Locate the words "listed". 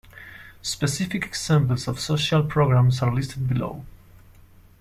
3.13-3.47